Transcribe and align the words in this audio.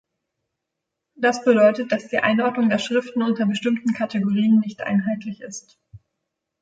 Das 1.13 1.45
bedeutet, 1.45 1.91
dass 1.91 2.07
die 2.07 2.17
Einordnung 2.17 2.69
der 2.71 2.79
Schriften 2.79 3.21
unter 3.21 3.45
bestimmte 3.45 3.93
Kategorien 3.93 4.59
nicht 4.59 4.81
einheitlich 4.81 5.41
ist. 5.41 5.77